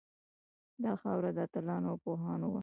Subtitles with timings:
[0.83, 2.59] دا خاوره د اتلانو او پوهانو وه